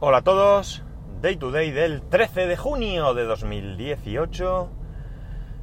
Hola 0.00 0.18
a 0.18 0.22
todos, 0.22 0.84
Day 1.20 1.34
to 1.38 1.50
Day 1.50 1.72
del 1.72 2.02
13 2.02 2.46
de 2.46 2.56
junio 2.56 3.14
de 3.14 3.24
2018. 3.24 4.70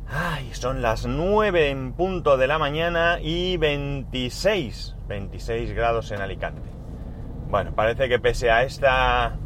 Ay, 0.10 0.54
son 0.54 0.82
las 0.82 1.06
9 1.06 1.70
en 1.70 1.94
punto 1.94 2.36
de 2.36 2.46
la 2.48 2.60
mañana 2.60 3.20
y 3.22 3.56
26, 3.56 4.98
26 5.08 5.72
grados 5.72 6.12
en 6.12 6.20
Alicante. 6.20 6.70
Bueno, 7.48 7.72
parece 7.76 8.10
que 8.10 8.20
pese 8.20 8.52
a 8.52 8.64
esta 8.64 9.38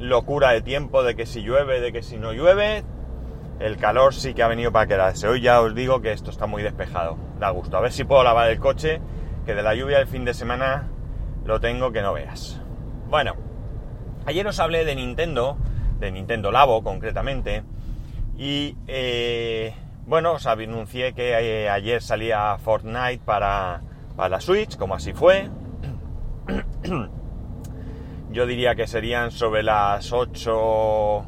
locura 0.00 0.50
de 0.50 0.62
tiempo 0.62 1.04
de 1.04 1.14
que 1.14 1.26
si 1.26 1.42
llueve, 1.42 1.80
de 1.80 1.92
que 1.92 2.02
si 2.02 2.16
no 2.16 2.32
llueve, 2.32 2.82
el 3.60 3.76
calor 3.76 4.14
sí 4.14 4.34
que 4.34 4.42
ha 4.42 4.48
venido 4.48 4.72
para 4.72 4.88
quedarse. 4.88 5.28
Hoy 5.28 5.42
ya 5.42 5.60
os 5.60 5.76
digo 5.76 6.00
que 6.00 6.10
esto 6.10 6.32
está 6.32 6.48
muy 6.48 6.64
despejado. 6.64 7.16
Da 7.38 7.50
gusto. 7.50 7.76
A 7.76 7.80
ver 7.80 7.92
si 7.92 8.02
puedo 8.02 8.24
lavar 8.24 8.50
el 8.50 8.58
coche, 8.58 9.00
que 9.46 9.54
de 9.54 9.62
la 9.62 9.76
lluvia 9.76 9.98
del 9.98 10.08
fin 10.08 10.24
de 10.24 10.34
semana 10.34 10.90
lo 11.44 11.60
tengo 11.60 11.92
que 11.92 12.02
no 12.02 12.14
veas. 12.14 12.60
Bueno, 13.08 13.53
ayer 14.26 14.46
os 14.46 14.58
hablé 14.60 14.84
de 14.84 14.94
Nintendo, 14.94 15.56
de 15.98 16.10
Nintendo 16.12 16.50
Labo 16.50 16.82
concretamente, 16.82 17.62
y 18.36 18.76
eh, 18.86 19.74
bueno, 20.06 20.32
os 20.32 20.46
anuncié 20.46 21.14
que 21.14 21.30
eh, 21.32 21.70
ayer 21.70 22.02
salía 22.02 22.58
Fortnite 22.58 23.20
para, 23.24 23.82
para 24.16 24.28
la 24.28 24.40
Switch, 24.40 24.76
como 24.76 24.94
así 24.94 25.12
fue. 25.12 25.48
Yo 28.30 28.46
diría 28.46 28.74
que 28.74 28.86
serían 28.86 29.30
sobre 29.30 29.62
las 29.62 30.12
8, 30.12 31.24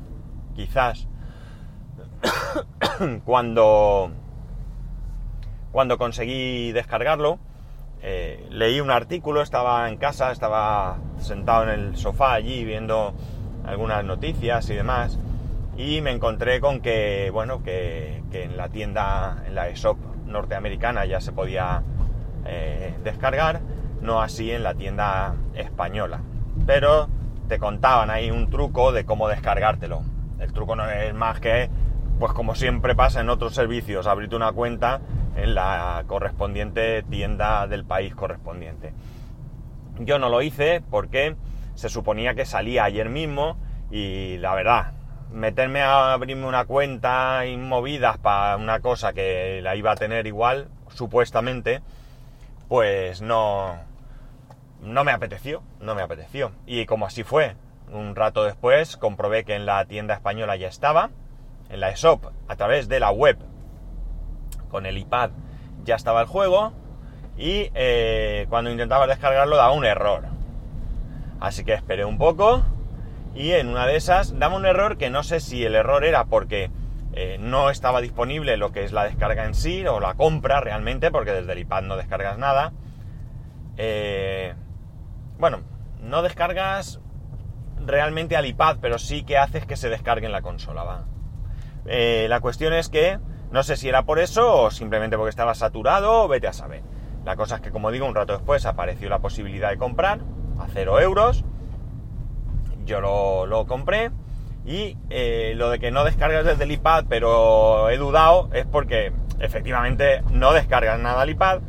quizás, 0.57 1.07
cuando, 3.25 4.11
cuando 5.71 5.99
conseguí 5.99 6.73
descargarlo. 6.73 7.39
Eh, 8.03 8.47
leí 8.51 8.81
un 8.81 8.91
artículo, 8.91 9.43
estaba 9.43 9.89
en 9.89 9.97
casa, 9.97 10.31
estaba 10.31 10.99
sentado 11.19 11.65
en 11.65 11.71
el 11.71 11.97
sofá 11.97 12.35
allí 12.35 12.65
viendo 12.65 13.15
algunas 13.65 14.05
noticias 14.05 14.69
y 14.71 14.75
demás, 14.75 15.19
y 15.77 16.01
me 16.01 16.11
encontré 16.11 16.61
con 16.61 16.81
que, 16.81 17.31
bueno, 17.33 17.63
que, 17.63 18.23
en 18.33 18.57
la 18.57 18.69
tienda, 18.69 19.43
en 19.47 19.55
la 19.55 19.69
ESOP 19.69 19.99
norteamericana 20.27 21.07
ya 21.07 21.21
se 21.21 21.33
podía 21.33 21.83
eh, 22.45 22.95
descargar, 23.03 23.61
no 24.03 24.21
así 24.21 24.51
en 24.51 24.63
la 24.63 24.75
tienda 24.75 25.35
española. 25.55 26.21
Pero 26.67 27.09
te 27.49 27.59
contaban 27.59 28.11
ahí 28.11 28.31
un 28.31 28.51
truco 28.51 28.93
de 28.93 29.05
cómo 29.05 29.29
descargártelo. 29.29 30.03
El 30.39 30.53
truco 30.53 30.77
no 30.77 30.89
es 30.91 31.15
más 31.15 31.41
que, 31.41 31.71
pues 32.19 32.33
como 32.33 32.55
siempre 32.55 32.95
pasa 32.95 33.21
en 33.21 33.31
otros 33.31 33.55
servicios, 33.55 34.07
abrirte 34.07 34.37
una 34.37 34.53
cuenta 34.53 35.01
en 35.37 35.55
la 35.55 36.05
correspondiente 36.07 37.03
tienda 37.03 37.67
del 37.67 37.85
país 37.85 38.15
correspondiente. 38.15 38.93
Yo 40.01 40.19
no 40.19 40.29
lo 40.29 40.43
hice 40.43 40.83
porque 40.91 41.37
se 41.75 41.89
suponía 41.89 42.35
que 42.35 42.45
salía 42.45 42.85
ayer 42.85 43.09
mismo 43.09 43.57
y 43.91 44.39
la 44.39 44.55
verdad, 44.55 44.93
meterme 45.31 45.83
a 45.83 46.13
abrirme 46.13 46.47
una 46.47 46.65
cuenta 46.65 47.47
inmovidas 47.47 48.19
para 48.19 48.57
una 48.57 48.81
cosa 48.81 49.13
que 49.13 49.61
la 49.63 49.77
iba 49.77 49.93
a 49.93 49.97
tener 49.97 50.27
igual, 50.27 50.69
supuestamente, 50.89 51.83
pues 52.69 53.21
no, 53.21 53.77
no 54.83 55.05
me 55.05 55.13
apeteció, 55.13 55.63
no 55.81 55.95
me 55.95 56.03
apeteció. 56.03 56.53
Y 56.67 56.87
como 56.87 57.07
así 57.07 57.23
fue, 57.23 57.55
un 57.93 58.17
rato 58.17 58.45
después 58.45 58.97
comprobé 58.97 59.45
que 59.45 59.55
en 59.55 59.67
la 59.67 59.85
tienda 59.85 60.15
española 60.15 60.57
ya 60.57 60.69
estaba, 60.69 61.11
en 61.69 61.81
la 61.81 61.91
ESOP, 61.91 62.27
a 62.49 62.57
través 62.57 62.89
de 62.89 63.01
la 63.01 63.11
web, 63.11 63.39
con 64.69 64.87
el 64.87 64.99
iPad, 64.99 65.31
ya 65.85 65.95
estaba 65.95 66.21
el 66.21 66.27
juego, 66.27 66.73
y 67.37 67.71
eh, 67.75 68.47
cuando 68.49 68.71
intentaba 68.71 69.07
descargarlo 69.07 69.57
daba 69.57 69.73
un 69.73 69.85
error. 69.85 70.25
Así 71.41 71.65
que 71.65 71.75
esperé 71.75 72.05
un 72.05 72.19
poco, 72.19 72.65
y 73.35 73.53
en 73.53 73.69
una 73.69 73.87
de 73.87 73.97
esas 73.97 74.39
daba 74.39 74.57
un 74.57 74.67
error 74.67 74.97
que 74.97 75.11
no 75.11 75.23
sé 75.23 75.41
si 75.41 75.65
el 75.65 75.75
error 75.75 76.05
era 76.05 76.25
porque 76.25 76.71
eh, 77.13 77.37
no 77.39 77.71
estaba 77.71 78.01
disponible 78.01 78.57
lo 78.57 78.73
que 78.73 78.85
es 78.85 78.93
la 78.93 79.05
descarga 79.05 79.45
en 79.45 79.55
sí, 79.55 79.87
o 79.87 80.01
la 80.01 80.15
compra 80.15 80.61
realmente, 80.61 81.11
porque 81.11 81.33
desde 81.33 81.53
el 81.53 81.59
iPad 81.59 81.83
no 81.83 81.97
descargas 81.97 82.39
nada. 82.39 82.73
Eh, 83.77 84.55
bueno, 85.39 85.61
no 86.01 86.23
descargas 86.23 87.01
realmente 87.85 88.37
al 88.37 88.47
iPad, 88.47 88.79
pero 88.81 88.99
sí 88.99 89.23
que 89.23 89.37
haces 89.37 89.67
que 89.67 89.77
se 89.77 89.91
descargue 89.91 90.27
en 90.27 90.33
la 90.33 90.43
consola, 90.43 91.05
la 91.85 92.41
cuestión 92.41 92.73
es 92.73 92.89
que 92.89 93.21
no 93.57 93.63
sé 93.63 93.79
si 93.79 93.89
era 93.89 94.03
por 94.03 94.19
eso 94.19 94.65
o 94.65 94.71
simplemente 94.71 95.17
porque 95.17 95.31
estaba 95.31 95.55
saturado 95.55 96.25
o 96.25 96.29
vete 96.29 96.47
a 96.47 96.53
saber. 96.53 96.83
La 97.25 97.37
cosa 97.37 97.55
es 97.55 97.63
que, 97.63 97.71
como 97.71 97.91
digo, 97.91 98.05
un 98.05 98.15
rato 98.15 98.35
después 98.35 98.67
apareció 98.67 99.09
la 99.09 99.21
posibilidad 99.21 99.71
de 99.71 99.79
comprar 99.79 100.21
a 100.59 100.67
0 100.71 101.01
euros. 101.01 101.43
Yo 102.85 103.01
lo, 103.01 103.47
lo 103.47 103.67
compré 103.67 104.11
y 104.67 104.99
eh, 105.09 105.55
lo 105.57 105.71
de 105.71 105.79
que 105.79 105.91
no 105.91 106.05
descargas 106.05 106.45
desde 106.45 106.65
el 106.65 106.73
iPad, 106.73 107.07
pero 107.09 107.89
he 107.89 107.97
dudado, 107.97 108.51
es 108.53 108.67
porque 108.67 109.15
efectivamente 109.39 110.23
no 110.31 110.53
descargas 110.53 111.01
nada 111.01 111.23
al 111.23 111.31
iPad, 111.31 111.63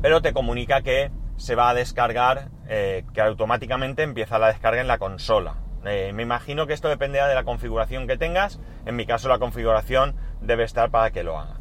pero 0.00 0.22
te 0.22 0.32
comunica 0.32 0.82
que 0.82 1.10
se 1.36 1.56
va 1.56 1.70
a 1.70 1.74
descargar, 1.74 2.50
eh, 2.68 3.04
que 3.12 3.22
automáticamente 3.22 4.04
empieza 4.04 4.38
la 4.38 4.46
descarga 4.46 4.80
en 4.80 4.86
la 4.86 4.98
consola. 4.98 5.56
Eh, 5.84 6.12
me 6.12 6.22
imagino 6.22 6.66
que 6.66 6.72
esto 6.72 6.88
dependerá 6.88 7.28
de 7.28 7.34
la 7.34 7.44
configuración 7.44 8.06
que 8.06 8.16
tengas. 8.16 8.60
En 8.84 8.96
mi 8.96 9.06
caso 9.06 9.28
la 9.28 9.38
configuración 9.38 10.16
debe 10.40 10.64
estar 10.64 10.90
para 10.90 11.10
que 11.10 11.22
lo 11.22 11.38
haga. 11.38 11.56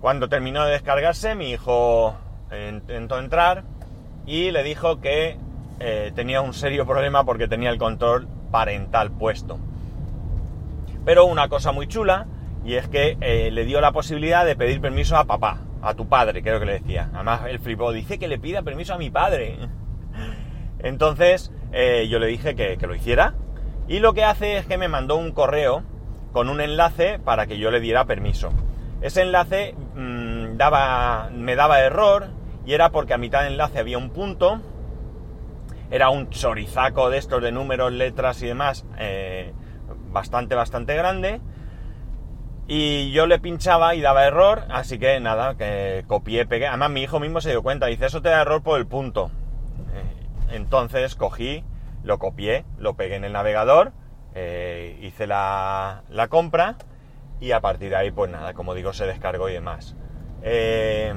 Cuando 0.00 0.28
terminó 0.28 0.64
de 0.64 0.72
descargarse, 0.72 1.34
mi 1.34 1.50
hijo 1.50 2.16
intentó 2.68 3.18
entrar 3.18 3.64
y 4.26 4.50
le 4.50 4.62
dijo 4.62 5.00
que 5.00 5.38
eh, 5.80 6.12
tenía 6.14 6.40
un 6.40 6.54
serio 6.54 6.86
problema 6.86 7.24
porque 7.24 7.48
tenía 7.48 7.70
el 7.70 7.78
control 7.78 8.28
parental 8.50 9.10
puesto. 9.10 9.58
Pero 11.04 11.24
una 11.24 11.48
cosa 11.48 11.72
muy 11.72 11.88
chula, 11.88 12.26
y 12.64 12.74
es 12.74 12.88
que 12.88 13.16
eh, 13.20 13.50
le 13.50 13.64
dio 13.64 13.80
la 13.80 13.92
posibilidad 13.92 14.44
de 14.44 14.54
pedir 14.54 14.80
permiso 14.80 15.16
a 15.16 15.24
papá, 15.24 15.58
a 15.82 15.94
tu 15.94 16.08
padre, 16.08 16.42
creo 16.42 16.60
que 16.60 16.66
le 16.66 16.72
decía. 16.74 17.10
Además, 17.12 17.42
el 17.48 17.58
flipó, 17.58 17.90
dice 17.92 18.18
que 18.18 18.28
le 18.28 18.38
pida 18.38 18.62
permiso 18.62 18.94
a 18.94 18.98
mi 18.98 19.10
padre. 19.10 19.58
Entonces, 20.78 21.52
eh, 21.72 22.06
yo 22.08 22.18
le 22.18 22.26
dije 22.26 22.54
que, 22.54 22.78
lo 22.86 22.94
hiciera. 22.94 23.34
Y 23.88 23.98
lo 23.98 24.14
que 24.14 24.24
hace 24.24 24.58
es 24.58 24.66
que 24.66 24.78
me 24.78 24.88
mandó 24.88 25.16
un 25.16 25.32
correo 25.32 25.82
con 26.32 26.48
un 26.48 26.60
enlace 26.60 27.18
para 27.18 27.46
que 27.46 27.58
yo 27.58 27.70
le 27.70 27.80
diera 27.80 28.04
permiso. 28.06 28.50
Ese 29.00 29.22
enlace 29.22 29.74
mmm, 29.94 30.56
daba, 30.56 31.30
me 31.32 31.56
daba 31.56 31.80
error 31.80 32.28
y 32.64 32.74
era 32.74 32.90
porque 32.90 33.14
a 33.14 33.18
mitad 33.18 33.42
del 33.42 33.52
enlace 33.52 33.78
había 33.78 33.98
un 33.98 34.10
punto. 34.10 34.60
Era 35.90 36.08
un 36.08 36.30
chorizaco 36.30 37.10
de 37.10 37.18
estos 37.18 37.42
de 37.42 37.52
números, 37.52 37.92
letras 37.92 38.42
y 38.42 38.46
demás, 38.46 38.86
eh, 38.98 39.52
bastante, 40.10 40.54
bastante 40.54 40.94
grande. 40.94 41.40
Y 42.66 43.10
yo 43.10 43.26
le 43.26 43.38
pinchaba 43.38 43.94
y 43.94 44.00
daba 44.00 44.24
error, 44.24 44.62
así 44.70 44.98
que 44.98 45.20
nada, 45.20 45.56
que 45.56 46.04
copié, 46.06 46.46
pegué. 46.46 46.66
Además 46.66 46.90
mi 46.90 47.02
hijo 47.02 47.20
mismo 47.20 47.40
se 47.40 47.50
dio 47.50 47.62
cuenta, 47.62 47.86
dice, 47.86 48.06
eso 48.06 48.22
te 48.22 48.30
da 48.30 48.40
error 48.40 48.62
por 48.62 48.78
el 48.78 48.86
punto. 48.86 49.30
Entonces 50.50 51.14
cogí, 51.14 51.64
lo 52.04 52.18
copié, 52.18 52.64
lo 52.78 52.94
pegué 52.94 53.16
en 53.16 53.24
el 53.24 53.32
navegador, 53.32 53.92
eh, 54.34 54.98
hice 55.02 55.26
la, 55.26 56.02
la, 56.08 56.28
compra 56.28 56.76
y 57.40 57.52
a 57.52 57.60
partir 57.60 57.90
de 57.90 57.96
ahí, 57.96 58.10
pues 58.10 58.30
nada, 58.30 58.54
como 58.54 58.74
digo, 58.74 58.92
se 58.92 59.06
descargó 59.06 59.48
y 59.48 59.54
demás. 59.54 59.96
Eh, 60.42 61.14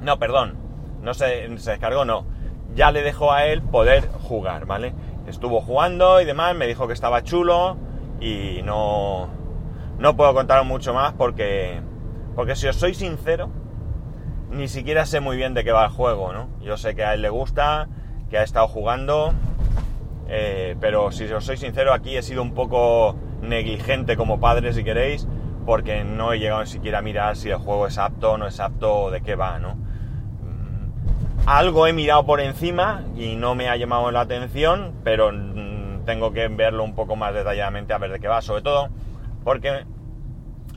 no, 0.00 0.18
perdón, 0.18 0.56
no 1.02 1.14
se, 1.14 1.58
se 1.58 1.70
descargó, 1.70 2.04
no. 2.04 2.24
Ya 2.74 2.92
le 2.92 3.02
dejó 3.02 3.32
a 3.32 3.46
él 3.46 3.62
poder 3.62 4.08
jugar, 4.08 4.66
¿vale? 4.66 4.94
Estuvo 5.26 5.60
jugando 5.60 6.20
y 6.20 6.24
demás, 6.24 6.54
me 6.54 6.66
dijo 6.66 6.86
que 6.86 6.92
estaba 6.92 7.22
chulo 7.22 7.76
y 8.20 8.60
no, 8.62 9.28
no 9.98 10.16
puedo 10.16 10.34
contar 10.34 10.64
mucho 10.64 10.94
más 10.94 11.12
porque, 11.14 11.80
porque 12.34 12.56
si 12.56 12.68
os 12.68 12.76
soy 12.76 12.94
sincero, 12.94 13.50
ni 14.50 14.68
siquiera 14.68 15.06
sé 15.06 15.20
muy 15.20 15.36
bien 15.36 15.54
de 15.54 15.64
qué 15.64 15.72
va 15.72 15.84
el 15.84 15.90
juego, 15.90 16.32
¿no? 16.32 16.48
Yo 16.60 16.76
sé 16.76 16.94
que 16.94 17.04
a 17.04 17.14
él 17.14 17.22
le 17.22 17.30
gusta, 17.30 17.88
que 18.30 18.38
ha 18.38 18.42
estado 18.42 18.68
jugando, 18.68 19.34
eh, 20.28 20.76
pero 20.80 21.10
si 21.10 21.24
os 21.24 21.44
soy 21.44 21.56
sincero, 21.56 21.92
aquí 21.92 22.16
he 22.16 22.22
sido 22.22 22.42
un 22.42 22.54
poco 22.54 23.16
negligente 23.42 24.16
como 24.16 24.40
padre, 24.40 24.72
si 24.72 24.84
queréis, 24.84 25.26
porque 25.64 26.04
no 26.04 26.32
he 26.32 26.38
llegado 26.38 26.62
ni 26.62 26.68
siquiera 26.68 26.98
a 26.98 27.02
mirar 27.02 27.36
si 27.36 27.50
el 27.50 27.56
juego 27.56 27.86
es 27.86 27.98
apto 27.98 28.32
o 28.32 28.38
no 28.38 28.46
es 28.46 28.60
apto 28.60 28.94
o 28.94 29.10
de 29.10 29.22
qué 29.22 29.34
va, 29.34 29.58
¿no? 29.58 29.76
Algo 31.46 31.86
he 31.86 31.92
mirado 31.92 32.26
por 32.26 32.40
encima 32.40 33.04
y 33.16 33.36
no 33.36 33.54
me 33.54 33.68
ha 33.68 33.76
llamado 33.76 34.10
la 34.10 34.20
atención, 34.20 34.92
pero 35.02 35.30
tengo 36.04 36.32
que 36.32 36.46
verlo 36.48 36.84
un 36.84 36.94
poco 36.94 37.16
más 37.16 37.32
detalladamente 37.32 37.94
a 37.94 37.98
ver 37.98 38.12
de 38.12 38.20
qué 38.20 38.28
va, 38.28 38.42
sobre 38.42 38.62
todo 38.62 38.90
porque 39.44 39.86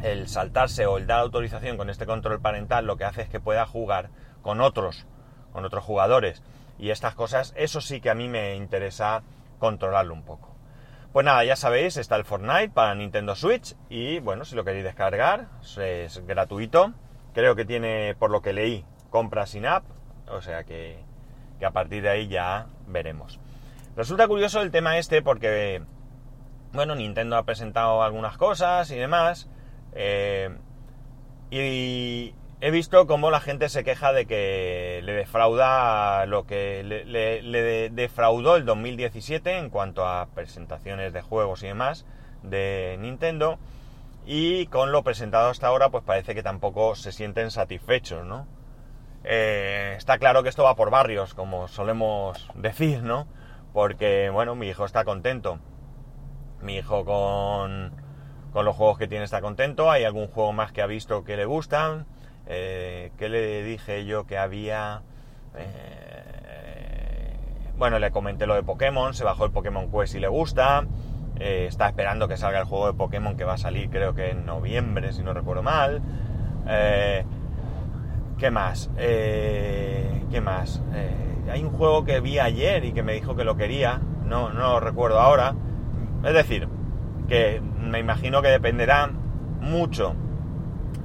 el 0.02 0.28
saltarse 0.28 0.86
o 0.86 0.98
el 0.98 1.08
dar 1.08 1.20
autorización 1.20 1.78
con 1.78 1.90
este 1.90 2.06
control 2.06 2.40
parental 2.40 2.86
lo 2.86 2.98
que 2.98 3.06
hace 3.06 3.24
es 3.24 3.30
que 3.30 3.40
pueda 3.40 3.66
jugar 3.66 4.10
con 4.42 4.62
otros, 4.62 5.06
con 5.52 5.66
otros 5.66 5.84
jugadores. 5.84 6.42
Y 6.80 6.90
estas 6.90 7.14
cosas, 7.16 7.54
eso 7.58 7.82
sí 7.82 8.02
que 8.02 8.10
a 8.10 8.16
mí 8.16 8.28
me 8.28 8.56
interesa 8.56 9.24
controlarlo 9.62 10.14
un 10.14 10.24
poco. 10.24 10.56
Pues 11.14 11.24
nada, 11.24 11.46
ya 11.46 11.56
sabéis, 11.56 11.98
está 11.98 12.16
el 12.16 12.26
Fortnite 12.26 12.70
para 12.70 12.96
Nintendo 12.96 13.36
Switch 13.36 13.76
y 13.90 14.20
bueno, 14.20 14.44
si 14.44 14.56
lo 14.56 14.66
queréis 14.66 14.84
descargar, 14.84 15.50
es 15.78 16.26
gratuito. 16.26 16.94
Creo 17.34 17.56
que 17.56 17.64
tiene, 17.64 18.16
por 18.18 18.32
lo 18.32 18.42
que 18.42 18.54
leí, 18.54 18.84
compra 19.10 19.46
sin 19.46 19.68
app, 19.68 19.84
o 20.28 20.42
sea 20.42 20.64
que, 20.64 21.04
a 21.64 21.72
partir 21.72 22.02
de 22.02 22.10
ahí 22.10 22.28
ya 22.28 22.68
veremos. 22.88 23.40
Resulta 23.96 24.28
curioso 24.28 24.62
el 24.62 24.72
tema 24.72 24.98
este 24.98 25.22
porque, 25.22 25.84
bueno, 26.74 26.96
Nintendo 26.96 27.38
ha 27.38 27.44
presentado 27.44 28.02
algunas 28.02 28.38
cosas 28.38 28.90
y 28.90 28.96
demás. 28.96 29.48
Eh, 29.94 30.50
y 31.52 32.34
he 32.62 32.70
visto 32.70 33.08
cómo 33.08 33.32
la 33.32 33.40
gente 33.40 33.70
se 33.70 33.84
queja 33.84 34.14
de 34.14 34.28
que 34.28 35.02
le 35.04 35.14
defrauda 35.14 36.28
lo 36.28 36.46
que 36.46 36.84
le, 36.84 37.90
defraudó 37.90 38.56
el 38.56 38.66
2017 38.66 39.58
en 39.58 39.72
cuanto 39.72 40.06
a 40.06 40.28
presentaciones 40.28 41.12
de 41.12 41.24
juegos 41.24 41.64
y 41.64 41.68
demás 41.68 42.06
de 42.44 42.98
Nintendo. 43.00 43.58
Y 44.28 44.68
con 44.68 44.92
lo 44.92 45.04
presentado 45.04 45.50
hasta 45.50 45.68
ahora, 45.68 45.90
pues 45.90 46.04
parece 46.04 46.36
que 46.36 46.44
tampoco 46.44 46.94
se 46.96 47.12
sienten 47.12 47.50
satisfechos, 47.50 48.26
¿no? 48.28 48.46
Eh, 49.24 49.96
está 49.98 50.20
claro 50.20 50.44
que 50.44 50.50
esto 50.50 50.64
va 50.64 50.76
por 50.76 50.92
barrios, 50.92 51.34
como 51.34 51.68
solemos 51.68 52.48
decir, 52.54 53.02
¿no? 53.02 53.26
Porque, 53.74 54.30
bueno, 54.30 54.54
mi 54.54 54.68
hijo 54.68 54.86
está 54.86 55.04
contento. 55.04 55.58
Mi 56.62 56.78
hijo 56.78 57.04
con, 57.06 57.92
con 58.54 58.66
los 58.66 58.76
juegos 58.76 59.00
que 59.00 59.08
tiene 59.08 59.26
está 59.26 59.42
contento. 59.42 59.90
Hay 59.90 60.04
algún 60.04 60.28
juego 60.28 60.54
más 60.54 60.72
que 60.72 60.84
ha 60.84 60.88
visto 60.88 61.24
que 61.24 61.38
le 61.38 61.46
gustan. 61.46 62.06
Eh, 62.48 63.12
que 63.18 63.30
le 63.30 63.64
dije 63.64 64.06
yo 64.06 64.26
que 64.26 64.38
había... 64.38 65.02
Eh, 65.56 67.36
bueno, 67.78 68.00
le 68.00 68.12
comenté 68.12 68.46
lo 68.48 68.56
de 68.56 68.64
Pokémon. 68.64 69.14
Se 69.14 69.24
bajó 69.24 69.46
el 69.46 69.52
Pokémon 69.52 69.92
Quest 69.92 70.16
y 70.16 70.20
le 70.20 70.28
gusta. 70.28 70.86
Eh, 71.40 71.66
está 71.68 71.88
esperando 71.88 72.28
que 72.28 72.38
salga 72.38 72.60
el 72.60 72.66
juego 72.66 72.88
de 72.88 72.94
Pokémon 72.94 73.36
que 73.36 73.44
va 73.44 73.54
a 73.54 73.58
salir 73.58 73.90
creo 73.90 74.14
que 74.14 74.30
en 74.30 74.46
noviembre, 74.46 75.14
si 75.14 75.24
no 75.24 75.34
recuerdo 75.34 75.64
mal. 75.64 76.02
¿Qué 78.38 78.52
más? 78.52 78.90
¿Qué 78.96 80.42
más? 80.44 80.82
hay 81.52 81.64
un 81.64 81.72
juego 81.72 82.06
que 82.06 82.20
vi 82.22 82.40
ayer 82.40 82.86
y 82.86 82.94
que 82.94 83.04
me 83.04 83.14
dijo 83.14 83.36
que 83.36 83.44
lo 83.44 83.58
quería, 83.58 84.00
no, 84.26 84.54
no 84.54 84.60
lo 84.74 84.80
recuerdo 84.80 85.20
ahora. 85.20 85.56
Es 86.24 86.34
decir, 86.34 86.70
que 87.28 87.62
me 87.62 88.00
imagino 88.00 88.42
que 88.42 88.50
dependerá 88.50 89.10
mucho 89.60 90.16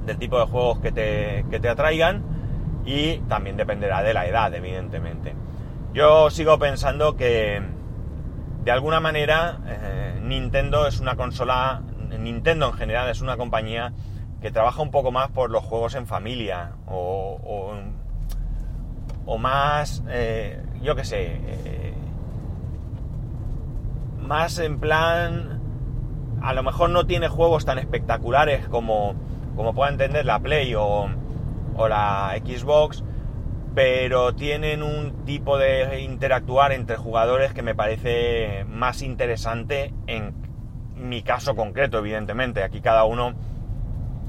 del 0.07 0.17
tipo 0.17 0.39
de 0.39 0.47
juegos 0.47 0.79
que 0.79 0.91
te, 0.91 1.45
que 1.51 1.59
te 1.59 1.69
atraigan 1.69 2.23
y 2.85 3.17
también 3.29 3.57
dependerá 3.57 4.01
de 4.01 4.13
la 4.13 4.25
edad, 4.25 4.51
evidentemente. 4.55 5.35
Yo 5.93 6.31
sigo 6.31 6.57
pensando 6.57 7.15
que 7.15 7.61
de 8.63 8.71
alguna 8.71 8.99
manera 8.99 9.59
eh, 9.67 10.19
Nintendo 10.23 10.87
es 10.87 10.99
una 10.99 11.15
consola, 11.15 11.83
Nintendo 12.19 12.67
en 12.69 12.73
general 12.73 13.09
es 13.09 13.21
una 13.21 13.37
compañía 13.37 13.93
que 14.41 14.49
trabaja 14.49 14.81
un 14.81 14.91
poco 14.91 15.11
más 15.11 15.29
por 15.29 15.51
los 15.51 15.63
juegos 15.63 15.93
en 15.95 16.07
familia 16.07 16.71
o 16.87 17.75
o 19.27 19.37
más, 19.37 20.03
eh, 20.07 20.63
yo 20.81 20.95
qué 20.95 21.03
sé, 21.03 21.25
eh, 21.25 21.93
más 24.21 24.57
en 24.57 24.79
plan, 24.79 25.59
a 26.41 26.53
lo 26.53 26.63
mejor 26.63 26.89
no 26.89 27.05
tiene 27.05 27.27
juegos 27.27 27.65
tan 27.65 27.77
espectaculares 27.77 28.69
como, 28.69 29.15
como 29.57 29.73
pueda 29.73 29.89
entender 29.89 30.25
la 30.25 30.39
Play 30.39 30.73
o, 30.75 31.09
o 31.75 31.87
la 31.89 32.33
Xbox, 32.45 33.03
pero 33.75 34.33
tienen 34.33 34.81
un 34.81 35.25
tipo 35.25 35.57
de 35.57 36.01
interactuar 36.01 36.71
entre 36.71 36.95
jugadores 36.95 37.53
que 37.53 37.61
me 37.61 37.75
parece 37.75 38.63
más 38.69 39.01
interesante 39.01 39.93
en 40.07 40.33
mi 40.95 41.21
caso 41.23 41.55
concreto, 41.55 41.97
evidentemente. 41.97 42.63
Aquí 42.63 42.81
cada 42.81 43.03
uno 43.03 43.33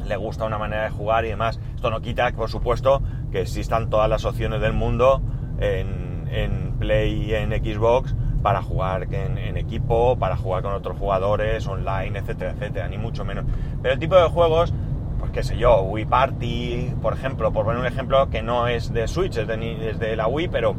le 0.05 0.17
gusta 0.17 0.45
una 0.45 0.59
manera 0.59 0.85
de 0.85 0.91
jugar 0.91 1.25
y 1.25 1.29
demás. 1.29 1.61
Esto 1.75 1.91
no 1.91 2.01
quita, 2.01 2.31
por 2.33 2.51
supuesto, 2.51 3.03
que 3.31 3.43
existan 3.43 3.91
todas 3.91 4.09
las 4.09 4.25
opciones 4.25 4.61
del 4.61 4.73
mundo 4.73 5.23
en, 5.61 6.29
en 6.31 6.73
Play 6.79 7.31
y 7.31 7.35
en 7.35 7.51
Xbox 7.53 8.15
para 8.43 8.63
jugar 8.63 9.13
en, 9.13 9.57
equipo, 9.57 10.17
para 10.19 10.37
jugar 10.37 10.63
con 10.63 10.73
otros 10.73 10.97
jugadores, 10.97 11.67
online, 11.67 12.19
etcétera, 12.19 12.53
etcétera, 12.53 12.89
ni 12.89 12.99
mucho 12.99 13.25
menos. 13.25 13.45
Pero 13.83 13.95
el 13.95 14.01
tipo 14.01 14.17
de 14.17 14.29
juegos, 14.29 14.73
qué 15.39 15.45
sé 15.45 15.57
yo, 15.57 15.83
Wii 15.83 16.07
Party, 16.07 16.95
por 17.01 17.13
ejemplo, 17.13 17.53
por 17.53 17.65
poner 17.65 17.79
un 17.79 17.87
ejemplo 17.87 18.29
que 18.29 18.43
no 18.43 18.67
es 18.67 18.93
de 18.93 19.07
Switch, 19.07 19.37
es 19.37 19.47
de, 19.47 19.57
de 19.57 20.17
la 20.17 20.27
Wii, 20.27 20.49
pero 20.49 20.75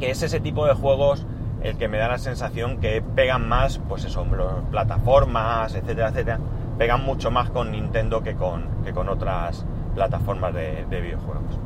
que 0.00 0.10
es 0.10 0.20
ese 0.24 0.40
tipo 0.40 0.66
de 0.66 0.74
juegos 0.74 1.24
el 1.62 1.76
que 1.76 1.86
me 1.86 1.98
da 1.98 2.08
la 2.08 2.18
sensación 2.18 2.78
que 2.78 3.00
pegan 3.14 3.48
más, 3.48 3.80
pues 3.88 4.04
eso, 4.04 4.26
plataformas, 4.72 5.76
etcétera, 5.76 6.08
etcétera, 6.08 6.40
pegan 6.76 7.04
mucho 7.04 7.30
más 7.30 7.50
con 7.50 7.70
Nintendo 7.70 8.20
que 8.20 8.34
con, 8.34 8.64
que 8.82 8.92
con 8.92 9.08
otras 9.08 9.64
plataformas 9.94 10.52
de, 10.52 10.84
videojuegos. 10.90 11.56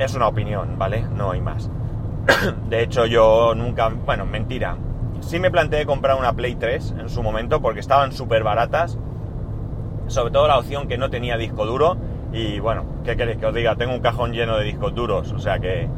Es 0.00 0.16
una 0.16 0.26
opinión, 0.26 0.76
¿vale? 0.78 1.04
No 1.14 1.30
hay 1.30 1.40
más. 1.40 1.70
de 2.68 2.82
hecho, 2.82 3.06
yo 3.06 3.54
nunca, 3.54 3.88
bueno, 3.88 4.26
mentira. 4.26 4.76
Sí 5.20 5.38
me 5.38 5.52
planteé 5.52 5.86
comprar 5.86 6.18
una 6.18 6.32
Play 6.32 6.56
3 6.56 6.96
en 6.98 7.08
su 7.08 7.22
momento 7.22 7.62
porque 7.62 7.78
estaban 7.78 8.10
súper 8.10 8.42
baratas. 8.42 8.98
Sobre 10.08 10.32
todo 10.32 10.48
la 10.48 10.58
opción 10.58 10.88
que 10.88 10.98
no 10.98 11.08
tenía 11.08 11.36
disco 11.36 11.64
duro. 11.64 11.96
Y 12.32 12.60
bueno, 12.60 12.84
¿qué 13.04 13.16
queréis 13.16 13.38
que 13.38 13.46
os 13.46 13.54
diga? 13.54 13.76
Tengo 13.76 13.94
un 13.94 14.00
cajón 14.00 14.32
lleno 14.32 14.56
de 14.58 14.64
discos 14.64 14.94
duros. 14.94 15.32
O 15.32 15.38
sea 15.38 15.58
que 15.58 15.88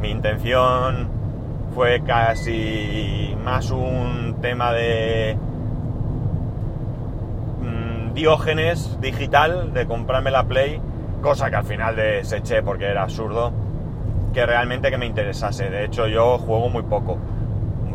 mi 0.00 0.10
intención 0.10 1.08
fue 1.74 2.02
casi 2.04 3.34
más 3.42 3.70
un 3.70 4.36
tema 4.40 4.72
de 4.72 5.38
Diógenes 8.14 9.00
digital 9.00 9.72
de 9.72 9.86
comprarme 9.86 10.30
la 10.30 10.44
Play, 10.44 10.78
cosa 11.22 11.48
que 11.48 11.56
al 11.56 11.64
final 11.64 11.96
deseché 11.96 12.62
porque 12.62 12.84
era 12.84 13.04
absurdo, 13.04 13.52
que 14.34 14.44
realmente 14.44 14.90
que 14.90 14.98
me 14.98 15.06
interesase. 15.06 15.70
De 15.70 15.86
hecho, 15.86 16.06
yo 16.08 16.36
juego 16.36 16.68
muy 16.68 16.82
poco. 16.82 17.16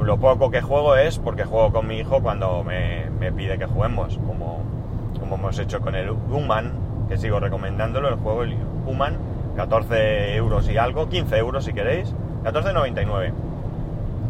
Lo 0.02 0.18
poco 0.18 0.50
que 0.50 0.62
juego 0.62 0.96
es 0.96 1.20
porque 1.20 1.44
juego 1.44 1.72
con 1.72 1.88
mi 1.88 2.00
hijo 2.00 2.20
cuando 2.22 2.64
me, 2.64 3.32
pide 3.32 3.60
que 3.60 3.68
juguemos, 3.68 4.18
como, 4.26 4.64
como 5.20 5.36
hemos 5.36 5.58
hecho 5.60 5.80
con 5.82 5.96
el 5.96 6.10
Human, 6.10 6.72
que 7.08 7.18
sigo 7.18 7.40
recomendándolo, 7.40 8.10
el 8.10 8.16
juego 8.16 8.44
el 8.44 8.58
Human, 8.86 9.18
14 9.56 10.36
euros 10.36 10.70
y 10.70 10.78
algo, 10.78 11.10
15 11.10 11.38
euros 11.38 11.66
si 11.66 11.74
queréis, 11.74 12.14
14,99 12.44 13.34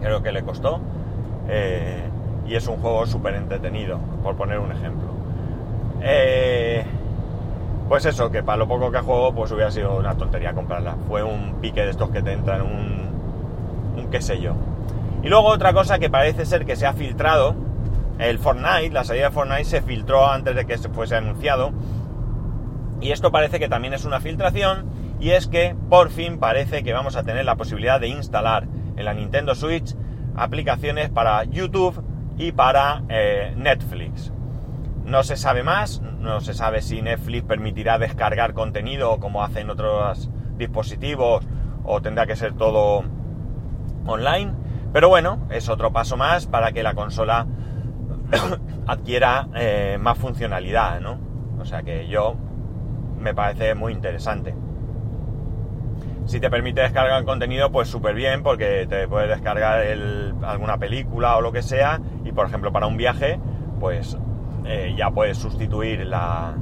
creo 0.01 0.21
que 0.23 0.31
le 0.31 0.43
costó. 0.43 0.79
Eh, 1.49 2.03
y 2.47 2.55
es 2.55 2.67
un 2.67 2.77
juego 2.77 3.05
súper 3.05 3.35
entretenido, 3.35 3.99
por 4.23 4.35
poner 4.35 4.59
un 4.59 4.71
ejemplo. 4.71 5.09
Eh, 6.01 6.85
pues 7.89 8.05
eso, 8.05 8.31
que 8.31 8.43
para 8.43 8.57
lo 8.57 8.67
poco 8.67 8.91
que 8.91 8.99
juego, 8.99 9.33
pues 9.33 9.51
hubiera 9.51 9.71
sido 9.71 9.97
una 9.97 10.15
tontería 10.15 10.53
comprarla. 10.53 10.95
Fue 11.07 11.23
un 11.23 11.55
pique 11.61 11.81
de 11.81 11.89
estos 11.89 12.09
que 12.09 12.21
te 12.21 12.31
entran, 12.31 12.61
un, 12.61 13.99
un 13.99 14.07
qué 14.09 14.21
sé 14.21 14.39
yo. 14.39 14.53
Y 15.23 15.29
luego 15.29 15.47
otra 15.47 15.73
cosa 15.73 15.99
que 15.99 16.09
parece 16.09 16.45
ser 16.45 16.65
que 16.65 16.75
se 16.75 16.85
ha 16.85 16.93
filtrado, 16.93 17.55
el 18.19 18.39
Fortnite, 18.39 18.91
la 18.91 19.03
salida 19.03 19.25
de 19.25 19.31
Fortnite 19.31 19.65
se 19.65 19.81
filtró 19.81 20.27
antes 20.27 20.55
de 20.55 20.65
que 20.65 20.77
se 20.77 20.89
fuese 20.89 21.15
anunciado. 21.15 21.71
Y 22.99 23.11
esto 23.11 23.31
parece 23.31 23.59
que 23.59 23.69
también 23.69 23.93
es 23.93 24.05
una 24.05 24.19
filtración, 24.19 24.89
y 25.19 25.31
es 25.31 25.47
que 25.47 25.75
por 25.89 26.09
fin 26.09 26.39
parece 26.39 26.83
que 26.83 26.93
vamos 26.93 27.15
a 27.15 27.23
tener 27.23 27.45
la 27.45 27.55
posibilidad 27.55 27.99
de 27.99 28.07
instalar 28.07 28.67
en 28.95 29.05
la 29.05 29.13
Nintendo 29.13 29.55
Switch 29.55 29.95
aplicaciones 30.35 31.09
para 31.09 31.43
YouTube 31.43 32.03
y 32.37 32.51
para 32.51 33.03
eh, 33.09 33.53
Netflix. 33.57 34.31
No 35.03 35.23
se 35.23 35.37
sabe 35.37 35.63
más, 35.63 36.01
no 36.01 36.41
se 36.41 36.53
sabe 36.53 36.81
si 36.81 37.01
Netflix 37.01 37.45
permitirá 37.45 37.97
descargar 37.97 38.53
contenido 38.53 39.19
como 39.19 39.43
hacen 39.43 39.69
otros 39.69 40.29
dispositivos 40.57 41.47
o 41.83 42.01
tendrá 42.01 42.27
que 42.27 42.35
ser 42.35 42.53
todo 42.53 43.03
online. 44.05 44.53
Pero 44.93 45.09
bueno, 45.09 45.47
es 45.49 45.69
otro 45.69 45.91
paso 45.91 46.17
más 46.17 46.45
para 46.45 46.71
que 46.71 46.83
la 46.83 46.93
consola 46.93 47.47
adquiera 48.87 49.47
eh, 49.55 49.97
más 49.99 50.17
funcionalidad, 50.17 50.99
¿no? 50.99 51.19
O 51.59 51.65
sea 51.65 51.83
que 51.83 52.07
yo 52.07 52.35
me 53.17 53.33
parece 53.33 53.75
muy 53.75 53.93
interesante. 53.93 54.55
Si 56.25 56.41
te 56.41 56.49
permite 56.49 56.81
descargar 56.81 57.23
contenido, 57.23 57.71
pues 57.71 57.87
súper 57.87 58.13
bien, 58.13 58.43
porque 58.43 58.85
te 58.87 59.07
puedes 59.07 59.29
descargar 59.29 59.81
alguna 60.43 60.77
película 60.77 61.37
o 61.37 61.41
lo 61.41 61.53
que 61.53 61.61
sea, 61.61 62.01
y 62.25 62.33
por 62.33 62.47
ejemplo 62.47 62.73
para 62.73 62.85
un 62.85 62.97
viaje, 62.97 63.39
pues 63.79 64.17
eh, 64.65 64.93
ya 64.97 65.09
puedes 65.11 65.37
sustituir 65.37 66.05
la... 66.05 66.55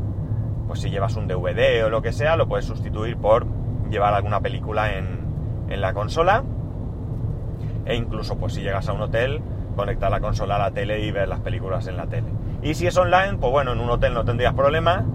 Pues 0.68 0.82
si 0.82 0.90
llevas 0.92 1.16
un 1.16 1.28
DVD 1.28 1.84
o 1.86 1.90
lo 1.90 2.02
que 2.02 2.12
sea, 2.12 2.36
lo 2.36 2.48
puedes 2.48 2.66
sustituir 2.66 3.18
por 3.18 3.48
llevar 3.90 4.14
alguna 4.14 4.40
película 4.42 4.96
en, 4.98 5.26
la 5.68 5.94
consola. 5.94 6.44
E 7.86 7.96
incluso, 7.96 8.38
pues 8.38 8.54
si 8.54 8.62
llegas 8.62 8.88
a 8.88 8.94
un 8.94 9.02
hotel, 9.02 9.42
conectar 9.76 10.10
la 10.10 10.20
consola 10.20 10.56
a 10.56 10.60
la 10.60 10.72
tele 10.72 11.02
y 11.02 11.12
ver 11.12 11.28
las 11.28 11.40
películas 11.40 11.88
en 11.88 11.98
la 11.98 12.08
tele. 12.08 12.28
Y 12.62 12.74
si 12.74 12.88
es 12.88 12.98
online, 12.98 13.38
pues 13.40 13.52
bueno, 13.52 13.74
en 13.74 13.80
un 13.80 13.90
hotel 13.90 14.14
no 14.14 14.26
tendrías 14.26 14.54
problema, 14.54 15.06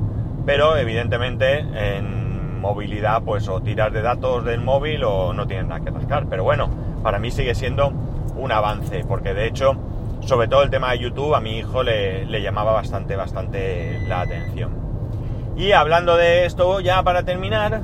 pero 0.47 0.76
evidentemente 0.76 1.59
en 1.59 2.61
movilidad, 2.61 3.23
pues 3.23 3.49
o 3.49 3.61
tiras 3.61 3.93
de 3.93 4.02
datos 4.02 4.45
del 4.45 4.61
móvil 4.61 5.02
o 5.05 5.33
no 5.33 5.47
tienes 5.47 5.67
nada 5.67 5.81
que 5.81 5.90
rascar. 5.90 6.26
Pero 6.29 6.45
bueno, 6.45 6.71
para 7.02 7.19
mí 7.19 7.31
sigue 7.31 7.55
siendo 7.55 7.93
un 8.37 8.52
avance, 8.52 9.05
porque 9.09 9.35
de 9.35 9.47
hecho 9.47 9.76
sobre 10.26 10.49
todo 10.49 10.62
el 10.62 10.71
tema 10.71 10.93
de 10.93 10.99
YouTube 10.99 11.35
a 11.35 11.40
mi 11.40 11.59
hijo 11.59 11.83
le, 11.83 12.43
llamaba 12.43 12.73
bastante, 12.73 13.17
bastante 13.17 14.00
la 14.07 14.23
atención. 14.23 14.71
Y 15.57 15.73
hablando 15.73 16.17
de 16.17 16.47
esto, 16.47 16.81
ya 16.81 17.02
para 17.02 17.25
terminar, 17.25 17.83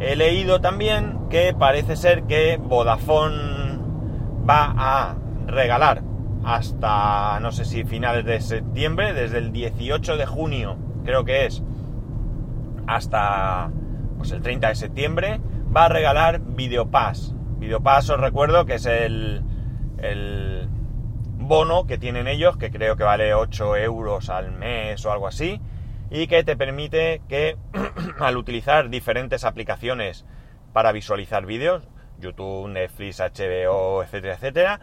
he 0.00 0.16
leído 0.16 0.60
también 0.60 1.18
que 1.30 1.54
parece 1.54 1.96
ser 1.96 2.24
que 2.24 2.58
Vodafone, 2.62 3.78
va 4.48 4.74
a 4.76 5.14
regalar 5.46 6.02
hasta 6.46 7.40
no 7.40 7.50
sé 7.50 7.64
si 7.64 7.84
finales 7.84 8.24
de 8.24 8.40
septiembre, 8.40 9.12
desde 9.12 9.38
el 9.38 9.52
18 9.52 10.16
de 10.16 10.26
junio, 10.26 10.76
creo 11.04 11.24
que 11.24 11.44
es, 11.44 11.62
hasta 12.86 13.70
pues 14.16 14.30
el 14.30 14.42
30 14.42 14.68
de 14.68 14.74
septiembre, 14.76 15.40
va 15.74 15.86
a 15.86 15.88
regalar 15.88 16.40
Videopass. 16.40 17.34
Videopass 17.58 18.10
os 18.10 18.20
recuerdo 18.20 18.64
que 18.64 18.74
es 18.74 18.86
el, 18.86 19.42
el 19.98 20.68
bono 21.36 21.86
que 21.86 21.98
tienen 21.98 22.28
ellos, 22.28 22.56
que 22.56 22.70
creo 22.70 22.96
que 22.96 23.02
vale 23.02 23.34
8 23.34 23.76
euros 23.78 24.30
al 24.30 24.52
mes 24.52 25.04
o 25.04 25.10
algo 25.10 25.26
así, 25.26 25.60
y 26.10 26.28
que 26.28 26.44
te 26.44 26.56
permite 26.56 27.22
que 27.28 27.56
al 28.20 28.36
utilizar 28.36 28.88
diferentes 28.88 29.44
aplicaciones 29.44 30.24
para 30.72 30.92
visualizar 30.92 31.44
vídeos, 31.44 31.82
YouTube, 32.20 32.68
Netflix, 32.68 33.18
HBO, 33.18 34.02
etcétera, 34.02 34.34
etcétera, 34.34 34.80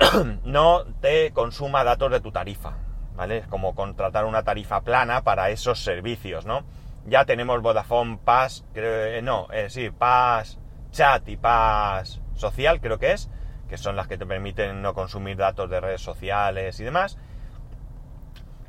no 0.44 0.84
te 1.00 1.32
consuma 1.32 1.84
datos 1.84 2.10
de 2.10 2.20
tu 2.20 2.32
tarifa, 2.32 2.74
¿vale? 3.14 3.38
Es 3.38 3.46
como 3.46 3.74
contratar 3.74 4.24
una 4.24 4.42
tarifa 4.42 4.82
plana 4.82 5.22
para 5.22 5.50
esos 5.50 5.82
servicios, 5.82 6.46
¿no? 6.46 6.64
Ya 7.06 7.24
tenemos 7.24 7.62
Vodafone 7.62 8.18
Pass, 8.24 8.64
creo, 8.72 9.18
eh, 9.18 9.22
no, 9.22 9.48
eh, 9.52 9.70
sí, 9.70 9.90
Pass 9.90 10.58
Chat 10.90 11.28
y 11.28 11.36
Pass 11.36 12.20
Social, 12.34 12.80
creo 12.80 12.98
que 12.98 13.12
es, 13.12 13.30
que 13.68 13.78
son 13.78 13.96
las 13.96 14.08
que 14.08 14.18
te 14.18 14.26
permiten 14.26 14.82
no 14.82 14.94
consumir 14.94 15.36
datos 15.36 15.70
de 15.70 15.80
redes 15.80 16.00
sociales 16.00 16.78
y 16.80 16.84
demás. 16.84 17.18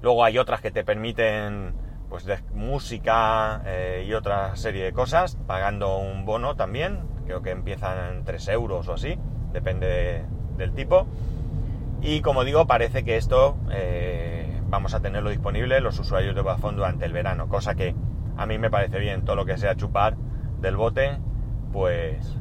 Luego 0.02 0.24
hay 0.24 0.38
otras 0.38 0.62
que 0.62 0.72
te 0.72 0.84
permiten, 0.84 1.74
pues, 2.10 2.26
de 2.26 2.40
música 2.54 3.64
eh, 3.66 4.06
y 4.08 4.14
otra 4.14 4.56
serie 4.56 4.84
de 4.84 4.94
cosas, 4.94 5.38
pagando 5.48 5.98
un 5.98 6.26
bono 6.26 6.56
también, 6.56 7.08
creo 7.26 7.42
que 7.42 7.52
empiezan 7.52 8.18
en 8.18 8.24
3 8.24 8.48
euros 8.50 8.88
o 8.88 8.94
así, 8.94 9.18
depende 9.52 9.88
de, 9.88 10.26
del 10.58 10.74
tipo. 10.74 11.08
Y 12.02 12.22
como 12.22 12.44
digo, 12.44 12.68
parece 12.68 13.04
que 13.04 13.18
esto 13.18 13.58
eh, 13.72 14.62
vamos 14.70 14.94
a 14.94 15.00
tenerlo 15.00 15.30
disponible 15.30 15.82
los 15.82 16.00
usuarios 16.00 16.36
de 16.36 16.42
Vodafone 16.42 16.78
durante 16.78 17.06
el 17.06 17.14
verano, 17.14 17.48
cosa 17.48 17.76
que 17.76 17.96
a 18.38 18.46
mí 18.46 18.58
me 18.58 18.70
parece 18.70 19.00
bien, 19.00 19.26
todo 19.26 19.36
lo 19.36 19.46
que 19.46 19.58
sea 19.58 19.76
chupar 19.76 20.16
del 20.60 20.76
bote, 20.76 21.18
pues 21.74 22.38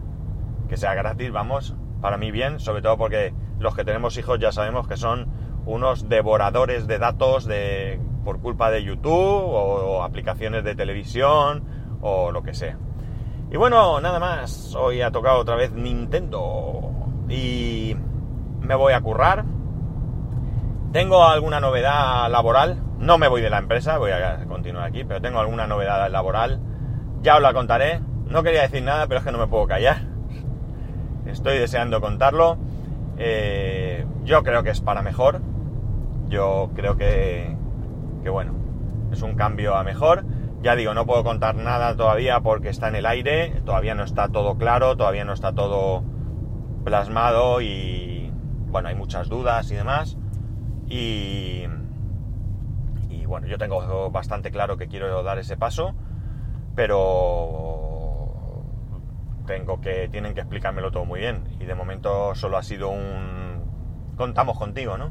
que 0.69 0.77
sea 0.77 0.95
gratis, 0.95 1.33
vamos, 1.33 1.75
para 2.01 2.19
mí 2.19 2.31
bien, 2.31 2.61
sobre 2.61 2.83
todo 2.83 2.99
porque 2.99 3.33
los 3.59 3.75
que 3.75 3.85
tenemos 3.85 4.19
hijos 4.19 4.39
ya 4.39 4.53
sabemos 4.53 4.87
que 4.87 4.97
son 4.97 5.29
unos 5.65 6.09
devoradores 6.09 6.87
de 6.87 6.99
datos 6.99 7.47
de, 7.47 7.99
por 8.25 8.41
culpa 8.41 8.71
de 8.71 8.83
YouTube 8.83 9.11
o 9.11 10.03
aplicaciones 10.03 10.65
de 10.65 10.75
televisión 10.75 11.65
o 12.03 12.31
lo 12.31 12.43
que 12.43 12.55
sea. 12.55 12.79
Y 13.51 13.57
bueno, 13.57 14.01
nada 14.01 14.19
más, 14.19 14.75
hoy 14.75 15.03
ha 15.03 15.11
tocado 15.13 15.39
otra 15.39 15.55
vez 15.55 15.73
Nintendo 15.73 16.91
y 17.29 17.97
me 18.67 18.75
voy 18.75 18.93
a 18.93 19.01
currar. 19.01 19.45
Tengo 20.93 21.25
alguna 21.25 21.61
novedad 21.61 22.31
laboral. 22.31 22.83
No 22.99 23.19
me 23.19 23.29
voy 23.29 23.43
de 23.43 23.51
la 23.51 23.59
empresa, 23.59 23.99
voy 23.99 24.11
a 24.11 24.45
continuar 24.47 24.85
aquí, 24.85 25.05
pero 25.05 25.21
tengo 25.21 25.39
alguna 25.39 25.67
novedad 25.67 26.11
laboral. 26.11 26.61
Ya 27.23 27.37
os 27.37 27.43
la 27.43 27.53
contaré. 27.53 28.01
No 28.27 28.43
quería 28.43 28.63
decir 28.63 28.83
nada, 28.83 29.07
pero 29.07 29.19
es 29.19 29.25
que 29.25 29.33
no 29.33 29.39
me 29.39 29.47
puedo 29.47 29.67
callar. 29.67 30.03
Estoy 31.27 31.59
deseando 31.59 32.01
contarlo. 32.01 32.57
Eh, 33.19 34.05
yo 34.25 34.43
creo 34.43 34.63
que 34.63 34.71
es 34.71 34.81
para 34.81 35.03
mejor. 35.03 35.41
Yo 36.29 36.71
creo 36.75 36.97
que, 36.97 37.57
que, 38.23 38.31
bueno, 38.31 38.55
es 39.13 39.23
un 39.23 39.35
cambio 39.35 39.77
a 39.77 39.85
mejor. 39.85 40.25
Ya 40.63 40.75
digo, 40.75 40.95
no 40.95 41.07
puedo 41.07 41.23
contar 41.23 41.55
nada 41.55 41.97
todavía 41.97 42.41
porque 42.41 42.71
está 42.71 42.89
en 42.89 42.97
el 42.97 43.07
aire, 43.07 43.61
todavía 43.65 43.95
no 43.95 44.03
está 44.03 44.29
todo 44.29 44.57
claro, 44.57 44.97
todavía 44.97 45.25
no 45.25 45.33
está 45.33 45.53
todo 45.53 46.03
plasmado 46.85 47.61
y 47.61 48.16
bueno, 48.77 48.91
hay 48.91 48.95
muchas 48.95 49.31
dudas 49.31 49.71
y 49.71 49.75
demás. 49.75 50.19
Y, 50.87 51.65
bueno, 53.25 53.47
yo 53.47 53.57
tengo 53.57 54.11
bastante 54.11 54.51
claro 54.51 54.77
que 54.77 54.87
quiero 54.87 55.23
dar 55.23 55.39
ese 55.39 55.57
paso, 55.57 55.95
pero 56.75 58.67
tengo 59.47 59.81
que, 59.81 60.11
tienen 60.11 60.35
que 60.35 60.41
explicármelo 60.41 60.91
todo 60.91 61.07
muy 61.07 61.21
bien. 61.21 61.57
Y 61.59 61.65
de 61.65 61.75
momento 61.75 62.35
solo 62.35 62.59
ha 62.59 62.63
sido 62.63 62.91
un... 62.91 64.13
Contamos 64.19 64.59
contigo, 64.59 64.99
¿no? 64.99 65.11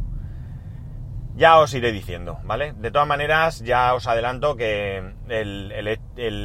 Ya 1.34 1.58
os 1.58 1.74
iré 1.74 1.92
diciendo, 1.92 2.38
¿vale? 2.44 2.74
De 2.74 2.92
todas 2.92 3.08
maneras, 3.08 3.62
ya 3.62 3.96
os 3.96 4.06
adelanto 4.06 4.56
que 4.56 5.16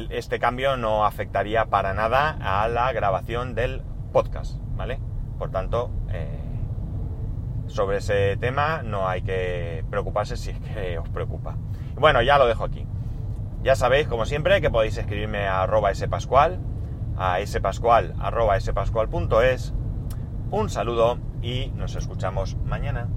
este 0.09 0.39
cambio 0.39 0.75
no 0.75 1.05
afectaría 1.05 1.65
para 1.65 1.93
nada 1.93 2.35
a 2.41 2.67
la 2.67 2.91
grabación 2.93 3.53
del 3.53 3.83
podcast, 4.11 4.57
¿vale? 4.75 4.99
Por 5.37 5.51
tanto, 5.51 5.91
eh, 6.09 6.40
sobre 7.71 7.97
ese 7.97 8.37
tema 8.37 8.83
no 8.83 9.07
hay 9.07 9.21
que 9.21 9.83
preocuparse 9.89 10.37
si 10.37 10.51
es 10.51 10.59
que 10.59 10.97
os 10.97 11.09
preocupa. 11.09 11.55
Bueno, 11.95 12.21
ya 12.21 12.37
lo 12.37 12.47
dejo 12.47 12.63
aquí. 12.63 12.85
Ya 13.63 13.75
sabéis, 13.75 14.07
como 14.07 14.25
siempre, 14.25 14.61
que 14.61 14.69
podéis 14.69 14.97
escribirme 14.97 15.47
a 15.47 15.63
arroba 15.63 15.93
spascual, 15.93 16.59
a 17.17 17.37
spascual 17.45 18.13
arroba 18.19 18.59
spascual.es. 18.59 19.73
Un 20.49 20.69
saludo 20.69 21.17
y 21.41 21.71
nos 21.75 21.95
escuchamos 21.95 22.55
mañana. 22.65 23.07